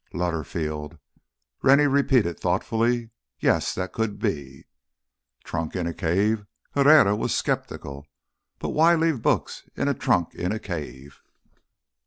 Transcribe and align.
"Lutterfield," 0.15 0.97
Rennie 1.61 1.85
repeated 1.85 2.39
thoughtfully. 2.39 3.11
"Yes, 3.39 3.75
that 3.75 3.93
could 3.93 4.17
be." 4.17 4.65
"Trunk 5.43 5.75
in 5.75 5.85
a 5.85 5.93
cave?" 5.93 6.47
Herrera 6.71 7.15
was 7.15 7.35
skeptical. 7.35 8.07
"But 8.57 8.69
why 8.69 8.95
leave 8.95 9.21
books 9.21 9.69
in 9.75 9.87
a 9.87 9.93
trunk 9.93 10.33
in 10.33 10.51
a 10.51 10.57
cave?" 10.57 11.21